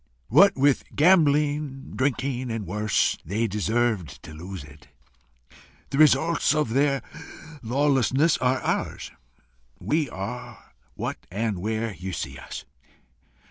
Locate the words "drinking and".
1.95-2.65